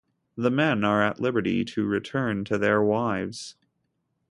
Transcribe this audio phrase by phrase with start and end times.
[0.35, 3.55] The men are at liberty to return to their wives.